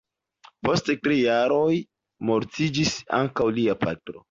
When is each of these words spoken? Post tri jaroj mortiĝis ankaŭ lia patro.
Post 0.67 0.89
tri 1.07 1.17
jaroj 1.25 1.77
mortiĝis 2.31 2.97
ankaŭ 3.21 3.49
lia 3.61 3.79
patro. 3.87 4.19